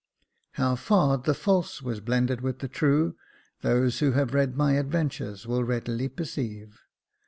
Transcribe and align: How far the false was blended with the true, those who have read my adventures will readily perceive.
How 0.53 0.75
far 0.75 1.19
the 1.19 1.35
false 1.35 1.83
was 1.83 1.99
blended 1.99 2.41
with 2.41 2.57
the 2.57 2.67
true, 2.67 3.15
those 3.61 3.99
who 3.99 4.13
have 4.13 4.33
read 4.33 4.55
my 4.57 4.73
adventures 4.73 5.45
will 5.45 5.63
readily 5.63 6.09
perceive. 6.09 6.79